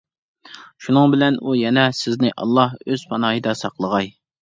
شۇنىڭ 0.85 1.13
بىلەن 1.17 1.37
ئۇ 1.43 1.55
يەنە:-سىزنى 1.59 2.35
ئاللا 2.35 2.67
ئۆز 2.83 3.09
پاناھىدا 3.15 3.59
ساقلىغاي. 3.65 4.15